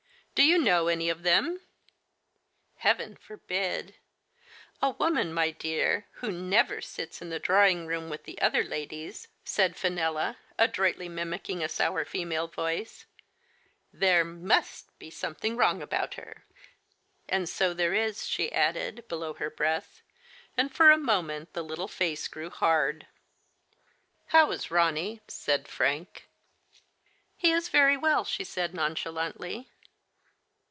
[0.33, 1.61] Do you know any of them?""
[2.85, 3.95] Heaven forbid!
[4.81, 9.27] A woman, my dear, who never sits in the drawing room with the other ladies,"
[9.45, 13.05] said Fenella, adroitly mimicking a sour female voice,"
[14.01, 16.43] there must be something wrong about her.
[17.29, 20.01] And so there is," she added, below her breath,
[20.57, 23.05] and for a moment the little face grew hard."
[24.27, 26.27] How is Ronny?" said Frank.
[27.37, 29.69] "He is very well," she said nonchalantly.